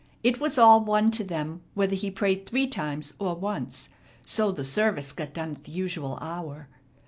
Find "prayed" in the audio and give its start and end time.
2.09-2.47